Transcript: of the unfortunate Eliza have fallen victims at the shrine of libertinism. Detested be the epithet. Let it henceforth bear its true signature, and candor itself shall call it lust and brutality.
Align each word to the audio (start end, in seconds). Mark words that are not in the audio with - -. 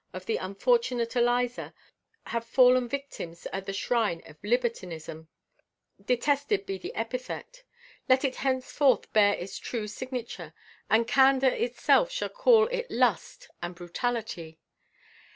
of 0.13 0.25
the 0.25 0.37
unfortunate 0.37 1.15
Eliza 1.15 1.75
have 2.25 2.43
fallen 2.43 2.89
victims 2.89 3.45
at 3.53 3.67
the 3.67 3.71
shrine 3.71 4.23
of 4.25 4.35
libertinism. 4.43 5.27
Detested 6.03 6.65
be 6.65 6.79
the 6.79 6.91
epithet. 6.95 7.61
Let 8.09 8.25
it 8.25 8.37
henceforth 8.37 9.13
bear 9.13 9.35
its 9.35 9.59
true 9.59 9.87
signature, 9.87 10.55
and 10.89 11.07
candor 11.07 11.49
itself 11.49 12.09
shall 12.09 12.29
call 12.29 12.65
it 12.69 12.89
lust 12.89 13.47
and 13.61 13.75
brutality. 13.75 14.57